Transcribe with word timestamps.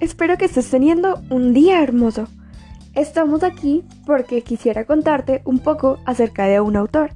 espero 0.00 0.36
que 0.36 0.46
estés 0.46 0.70
teniendo 0.70 1.20
un 1.30 1.52
día 1.54 1.82
hermoso. 1.82 2.28
Estamos 2.94 3.42
aquí 3.42 3.84
porque 4.06 4.42
quisiera 4.42 4.84
contarte 4.84 5.42
un 5.44 5.58
poco 5.58 5.98
acerca 6.06 6.46
de 6.46 6.60
un 6.60 6.76
autor, 6.76 7.10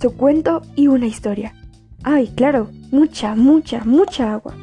su 0.00 0.16
cuento 0.16 0.62
y 0.74 0.86
una 0.86 1.06
historia. 1.06 1.54
Ay, 2.02 2.28
claro, 2.28 2.70
mucha, 2.90 3.34
mucha, 3.34 3.84
mucha 3.84 4.32
agua. 4.32 4.54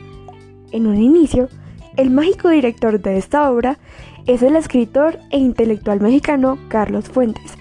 En 0.71 0.87
un 0.87 0.99
inicio, 0.99 1.49
el 1.97 2.09
mágico 2.09 2.49
director 2.49 3.01
de 3.01 3.17
esta 3.17 3.51
obra 3.51 3.77
es 4.25 4.41
el 4.41 4.55
escritor 4.55 5.19
e 5.29 5.37
intelectual 5.37 6.01
mexicano 6.01 6.57
Carlos 6.67 7.05
Fuentes. 7.05 7.53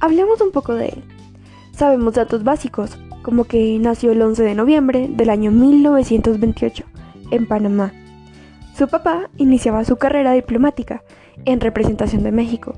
Hablemos 0.00 0.40
un 0.40 0.52
poco 0.52 0.74
de 0.74 0.88
él. 0.88 1.04
Sabemos 1.72 2.14
datos 2.14 2.44
básicos, 2.44 2.98
como 3.22 3.44
que 3.44 3.78
nació 3.78 4.12
el 4.12 4.22
11 4.22 4.42
de 4.42 4.54
noviembre 4.54 5.08
del 5.08 5.30
año 5.30 5.50
1928 5.50 6.84
en 7.30 7.46
Panamá. 7.46 7.92
Su 8.74 8.88
papá 8.88 9.28
iniciaba 9.36 9.84
su 9.84 9.96
carrera 9.96 10.32
diplomática 10.32 11.02
en 11.44 11.60
representación 11.60 12.22
de 12.22 12.32
México, 12.32 12.74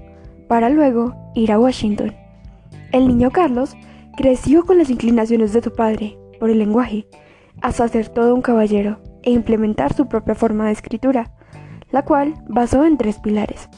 para 0.48 0.69
luego 0.69 1.15
ir 1.34 1.53
a 1.53 1.59
Washington. 1.59 2.15
El 2.93 3.07
niño 3.09 3.30
Carlos 3.30 3.77
creció 4.17 4.65
con 4.65 4.79
las 4.79 4.91
inclinaciones 4.91 5.53
de 5.53 5.62
su 5.62 5.73
padre 5.73 6.19
por 6.41 6.51
el 6.51 6.59
lenguaje, 6.59 7.07
hasta 7.61 7.89
ser 7.89 8.09
todo 8.09 8.34
un 8.34 8.43
caballero 8.43 9.01
e 9.23 9.30
implementar 9.30 9.95
su 9.95 10.07
propia 10.09 10.34
forma 10.34 10.67
de 10.67 10.73
escritura, 10.73 11.33
la 11.91 12.05
cual 12.05 12.34
basó 12.48 12.84
en 12.84 12.98
tres 12.98 13.19
pilares. 13.19 13.69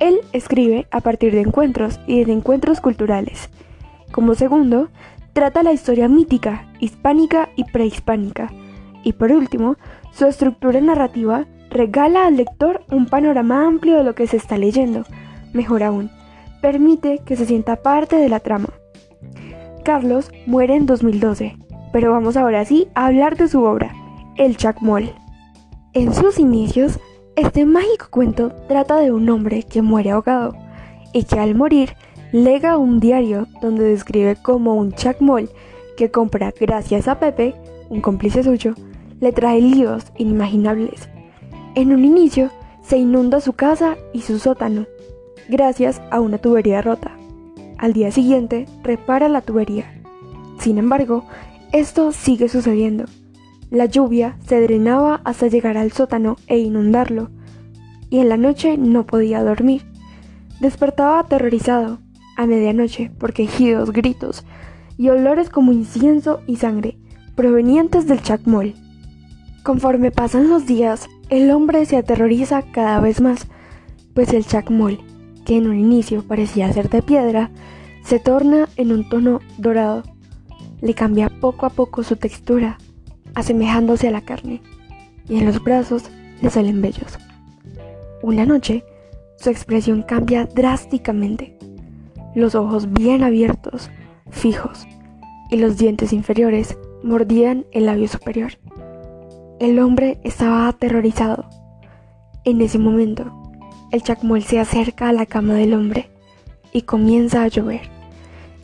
Él 0.00 0.20
escribe 0.32 0.86
a 0.90 1.00
partir 1.00 1.32
de 1.32 1.40
encuentros 1.40 2.00
y 2.06 2.24
de 2.24 2.32
encuentros 2.32 2.80
culturales. 2.80 3.50
Como 4.12 4.34
segundo, 4.34 4.88
trata 5.32 5.62
la 5.62 5.72
historia 5.72 6.08
mítica, 6.08 6.68
hispánica 6.78 7.50
y 7.56 7.64
prehispánica. 7.64 8.50
Y 9.04 9.12
por 9.12 9.30
último, 9.30 9.76
su 10.12 10.26
estructura 10.26 10.80
narrativa 10.80 11.46
regala 11.70 12.26
al 12.26 12.36
lector 12.36 12.82
un 12.90 13.06
panorama 13.06 13.66
amplio 13.66 13.98
de 13.98 14.04
lo 14.04 14.14
que 14.14 14.26
se 14.26 14.36
está 14.36 14.58
leyendo. 14.58 15.04
Mejor 15.52 15.82
aún, 15.82 16.10
permite 16.62 17.20
que 17.24 17.36
se 17.36 17.46
sienta 17.46 17.76
parte 17.76 18.16
de 18.16 18.28
la 18.28 18.40
trama. 18.40 18.70
Carlos 19.84 20.30
muere 20.46 20.74
en 20.74 20.86
2012, 20.86 21.58
pero 21.92 22.10
vamos 22.12 22.36
ahora 22.36 22.64
sí 22.64 22.88
a 22.94 23.06
hablar 23.06 23.36
de 23.36 23.48
su 23.48 23.62
obra, 23.62 23.92
El 24.36 24.56
Chacmol. 24.56 25.12
En 25.92 26.14
sus 26.14 26.38
inicios, 26.38 26.98
este 27.36 27.66
mágico 27.66 28.06
cuento 28.10 28.52
trata 28.68 28.96
de 28.96 29.12
un 29.12 29.28
hombre 29.28 29.64
que 29.64 29.82
muere 29.82 30.12
ahogado 30.12 30.54
y 31.12 31.24
que 31.24 31.38
al 31.38 31.54
morir 31.54 31.94
lega 32.32 32.78
un 32.78 32.98
diario 32.98 33.46
donde 33.60 33.84
describe 33.84 34.36
cómo 34.40 34.74
un 34.74 34.92
chacmol 34.92 35.50
que 35.96 36.10
compra 36.10 36.52
gracias 36.58 37.06
a 37.06 37.20
Pepe, 37.20 37.54
un 37.90 38.00
cómplice 38.00 38.42
suyo, 38.42 38.74
le 39.24 39.32
trae 39.32 39.58
líos 39.58 40.04
inimaginables. 40.18 41.08
En 41.74 41.94
un 41.94 42.04
inicio 42.04 42.50
se 42.82 42.98
inunda 42.98 43.40
su 43.40 43.54
casa 43.54 43.96
y 44.12 44.20
su 44.20 44.38
sótano, 44.38 44.84
gracias 45.48 46.02
a 46.10 46.20
una 46.20 46.36
tubería 46.36 46.82
rota. 46.82 47.16
Al 47.78 47.94
día 47.94 48.12
siguiente 48.12 48.66
repara 48.82 49.30
la 49.30 49.40
tubería. 49.40 49.86
Sin 50.58 50.76
embargo, 50.76 51.24
esto 51.72 52.12
sigue 52.12 52.50
sucediendo. 52.50 53.06
La 53.70 53.86
lluvia 53.86 54.36
se 54.46 54.60
drenaba 54.60 55.22
hasta 55.24 55.46
llegar 55.46 55.78
al 55.78 55.90
sótano 55.90 56.36
e 56.46 56.58
inundarlo, 56.58 57.30
y 58.10 58.18
en 58.18 58.28
la 58.28 58.36
noche 58.36 58.76
no 58.76 59.06
podía 59.06 59.42
dormir. 59.42 59.86
Despertaba 60.60 61.18
aterrorizado 61.20 61.98
a 62.36 62.44
medianoche 62.44 63.10
por 63.18 63.32
quejidos, 63.32 63.90
gritos 63.90 64.44
y 64.98 65.08
olores 65.08 65.48
como 65.48 65.72
incienso 65.72 66.42
y 66.46 66.56
sangre 66.56 66.98
provenientes 67.34 68.06
del 68.06 68.20
chacmol. 68.20 68.74
Conforme 69.64 70.10
pasan 70.10 70.50
los 70.50 70.66
días, 70.66 71.08
el 71.30 71.50
hombre 71.50 71.86
se 71.86 71.96
aterroriza 71.96 72.60
cada 72.60 73.00
vez 73.00 73.22
más, 73.22 73.46
pues 74.12 74.34
el 74.34 74.44
chacmol, 74.44 74.98
que 75.46 75.56
en 75.56 75.66
un 75.66 75.78
inicio 75.78 76.22
parecía 76.22 76.70
ser 76.70 76.90
de 76.90 77.00
piedra, 77.00 77.50
se 78.04 78.18
torna 78.18 78.68
en 78.76 78.92
un 78.92 79.08
tono 79.08 79.40
dorado. 79.56 80.02
Le 80.82 80.92
cambia 80.92 81.30
poco 81.40 81.64
a 81.64 81.70
poco 81.70 82.02
su 82.02 82.16
textura 82.16 82.76
asemejándose 83.34 84.06
a 84.06 84.10
la 84.10 84.20
carne, 84.20 84.60
y 85.30 85.38
en 85.38 85.46
los 85.46 85.64
brazos 85.64 86.10
le 86.42 86.50
salen 86.50 86.82
vellos. 86.82 87.18
Una 88.20 88.44
noche, 88.44 88.84
su 89.36 89.48
expresión 89.48 90.02
cambia 90.02 90.44
drásticamente. 90.44 91.56
Los 92.34 92.54
ojos 92.54 92.92
bien 92.92 93.22
abiertos, 93.22 93.88
fijos, 94.28 94.86
y 95.50 95.56
los 95.56 95.78
dientes 95.78 96.12
inferiores 96.12 96.76
mordían 97.02 97.64
el 97.72 97.86
labio 97.86 98.08
superior. 98.08 98.58
El 99.60 99.78
hombre 99.78 100.18
estaba 100.24 100.68
aterrorizado. 100.68 101.48
En 102.44 102.60
ese 102.60 102.78
momento, 102.78 103.32
el 103.92 104.02
chacmol 104.02 104.42
se 104.42 104.60
acerca 104.60 105.08
a 105.08 105.12
la 105.12 105.26
cama 105.26 105.54
del 105.54 105.74
hombre 105.74 106.10
y 106.72 106.82
comienza 106.82 107.42
a 107.42 107.48
llover. 107.48 107.82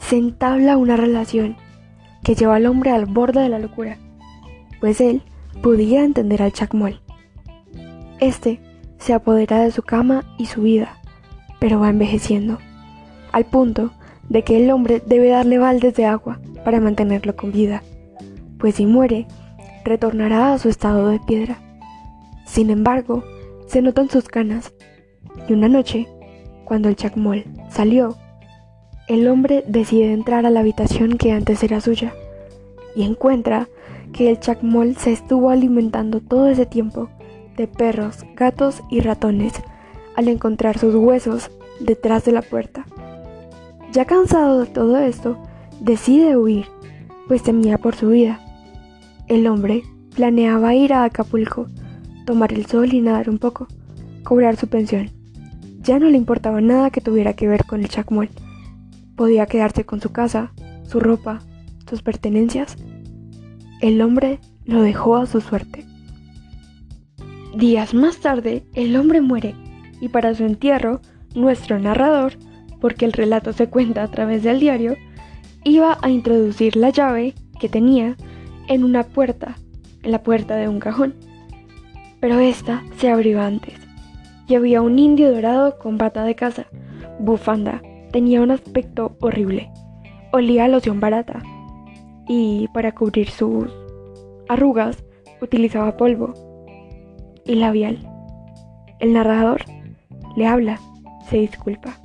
Se 0.01 0.17
entabla 0.17 0.77
una 0.77 0.97
relación 0.97 1.57
que 2.23 2.35
lleva 2.35 2.57
al 2.57 2.67
hombre 2.67 2.91
al 2.91 3.07
borde 3.07 3.41
de 3.41 3.49
la 3.49 3.59
locura 3.59 3.99
pues 4.81 5.01
él 5.01 5.23
podía 5.63 6.03
entender 6.03 6.43
al 6.43 6.53
chacmol. 6.53 7.01
Este 8.19 8.61
se 8.99 9.13
apodera 9.13 9.61
de 9.61 9.71
su 9.71 9.83
cama 9.83 10.25
y 10.39 10.47
su 10.47 10.63
vida, 10.63 10.99
pero 11.61 11.81
va 11.81 11.91
envejeciendo, 11.91 12.59
al 13.33 13.45
punto 13.45 13.93
de 14.29 14.43
que 14.43 14.63
el 14.63 14.71
hombre 14.71 15.03
debe 15.05 15.29
darle 15.29 15.59
baldes 15.59 15.95
de 15.95 16.07
agua 16.07 16.41
para 16.65 16.81
mantenerlo 16.81 17.37
con 17.37 17.53
vida, 17.53 17.83
pues 18.59 18.77
si 18.77 18.87
muere, 18.87 19.27
retornará 19.85 20.53
a 20.53 20.59
su 20.59 20.69
estado 20.69 21.09
de 21.09 21.21
piedra. 21.21 21.59
Sin 22.45 22.71
embargo, 22.71 23.25
se 23.67 23.83
notan 23.83 24.11
sus 24.11 24.29
canas, 24.29 24.73
y 25.49 25.53
una 25.53 25.69
noche, 25.69 26.09
cuando 26.65 26.89
el 26.89 26.97
chacmol 26.97 27.45
salió, 27.69 28.17
el 29.09 29.29
hombre 29.29 29.65
decide 29.67 30.13
entrar 30.13 30.47
a 30.47 30.51
la 30.51 30.61
habitación 30.61 31.19
que 31.19 31.33
antes 31.33 31.63
era 31.63 31.81
suya, 31.81 32.13
y 32.95 33.05
encuentra 33.05 33.69
que 34.13 34.31
el 34.31 34.41
chacmol 34.41 34.97
se 34.97 35.13
estuvo 35.13 35.51
alimentando 35.51 36.21
todo 36.21 36.49
ese 36.49 36.67
tiempo 36.67 37.09
de 37.57 37.67
perros, 37.67 38.25
gatos 38.35 38.83
y 38.91 39.01
ratones 39.01 39.53
al 40.17 40.29
encontrar 40.29 40.79
sus 40.79 40.95
huesos 40.95 41.51
detrás 41.79 42.25
de 42.25 42.33
la 42.33 42.43
puerta. 42.43 42.87
Ya 43.93 44.05
cansado 44.05 44.61
de 44.61 44.67
todo 44.67 44.99
esto, 44.99 45.37
decide 45.81 46.37
huir, 46.37 46.67
pues 47.29 47.43
temía 47.43 47.79
por 47.79 47.95
su 47.95 48.09
vida. 48.09 48.41
El 49.31 49.47
hombre 49.47 49.85
planeaba 50.15 50.75
ir 50.75 50.93
a 50.93 51.05
Acapulco, 51.05 51.69
tomar 52.27 52.53
el 52.53 52.67
sol 52.67 52.93
y 52.93 53.01
nadar 53.01 53.31
un 53.31 53.39
poco, 53.39 53.67
cobrar 54.25 54.57
su 54.57 54.69
pensión. 54.69 55.11
Ya 55.81 55.99
no 55.99 56.11
le 56.11 56.19
importaba 56.19 56.61
nada 56.61 56.91
que 56.91 57.01
tuviera 57.01 57.33
que 57.33 57.49
ver 57.49 57.65
con 57.65 57.81
el 57.81 57.89
chacmol. 57.89 58.29
Podía 59.17 59.47
quedarse 59.47 59.85
con 59.85 60.03
su 60.03 60.13
casa, 60.13 60.53
su 60.85 61.01
ropa, 61.01 61.41
sus 61.89 62.03
pertenencias 62.03 62.77
el 63.81 64.03
hombre 64.03 64.41
lo 64.67 64.83
dejó 64.83 65.17
a 65.17 65.27
su 65.27 65.41
suerte. 65.41 65.87
Días 67.57 67.95
más 67.95 68.19
tarde, 68.19 68.65
el 68.75 68.95
hombre 68.95 69.23
muere 69.23 69.55
y 70.01 70.09
para 70.09 70.35
su 70.35 70.45
entierro, 70.45 71.01
nuestro 71.35 71.79
narrador, 71.79 72.35
porque 72.81 73.07
el 73.07 73.13
relato 73.13 73.53
se 73.55 73.69
cuenta 73.69 74.03
a 74.03 74.11
través 74.11 74.43
del 74.43 74.61
diario, 74.61 74.97
iba 75.65 75.99
a 76.03 76.11
introducir 76.11 76.77
la 76.77 76.91
llave 76.91 77.35
que 77.59 77.69
tenía 77.69 78.17
en 78.69 78.85
una 78.85 79.03
puerta, 79.03 79.57
en 80.03 80.13
la 80.13 80.23
puerta 80.23 80.57
de 80.57 80.69
un 80.69 80.81
cajón. 80.81 81.15
Pero 82.21 82.39
esta 82.39 82.83
se 82.99 83.11
abrió 83.11 83.41
antes 83.41 83.75
y 84.47 84.55
había 84.55 84.83
un 84.83 84.99
indio 84.99 85.33
dorado 85.33 85.79
con 85.79 85.97
bata 85.97 86.25
de 86.25 86.35
casa, 86.35 86.67
bufanda, 87.19 87.83
tenía 88.11 88.41
un 88.41 88.51
aspecto 88.51 89.17
horrible, 89.21 89.71
olía 90.33 90.65
a 90.65 90.69
loción 90.69 91.01
barata 91.01 91.43
y 92.27 92.69
para 92.75 92.93
cubrir 92.93 93.31
sus 93.31 93.69
arrugas 94.49 95.05
utilizaba 95.41 95.97
polvo 95.97 96.35
y 97.45 97.55
labial. 97.55 98.07
El 98.99 99.13
narrador 99.13 99.63
le 100.37 100.47
habla, 100.47 100.81
se 101.29 101.39
disculpa. 101.39 101.99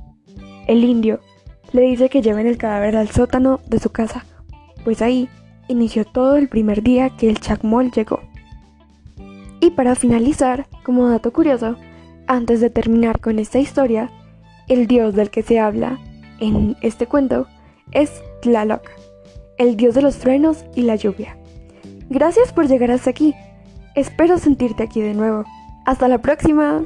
El 0.67 0.83
indio 0.83 1.19
le 1.73 1.81
dice 1.81 2.09
que 2.09 2.21
lleven 2.21 2.47
el 2.47 2.57
cadáver 2.57 2.95
al 2.95 3.09
sótano 3.09 3.59
de 3.67 3.79
su 3.79 3.89
casa, 3.91 4.25
pues 4.83 5.01
ahí 5.01 5.29
inició 5.67 6.05
todo 6.05 6.35
el 6.35 6.49
primer 6.49 6.83
día 6.83 7.09
que 7.09 7.29
el 7.29 7.39
chacmol 7.39 7.91
llegó. 7.91 8.21
Y 9.59 9.71
para 9.71 9.95
finalizar, 9.95 10.67
como 10.83 11.09
dato 11.09 11.31
curioso, 11.31 11.75
antes 12.27 12.61
de 12.61 12.69
terminar 12.69 13.19
con 13.19 13.39
esta 13.39 13.59
historia, 13.59 14.11
el 14.67 14.87
dios 14.87 15.15
del 15.15 15.29
que 15.29 15.43
se 15.43 15.59
habla 15.59 15.99
en 16.39 16.75
este 16.81 17.07
cuento 17.07 17.47
es 17.91 18.11
Tlaloc 18.41 18.89
el 19.57 19.77
dios 19.77 19.95
de 19.95 20.01
los 20.01 20.17
truenos 20.17 20.65
y 20.75 20.81
la 20.81 20.95
lluvia. 20.95 21.37
Gracias 22.09 22.53
por 22.53 22.67
llegar 22.67 22.91
hasta 22.91 23.09
aquí. 23.09 23.33
Espero 23.95 24.37
sentirte 24.37 24.83
aquí 24.83 25.01
de 25.01 25.13
nuevo. 25.13 25.45
Hasta 25.85 26.07
la 26.07 26.19
próxima. 26.19 26.83